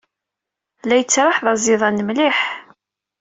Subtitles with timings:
[0.85, 2.37] La yettraḥ d aẓidan mliḥ.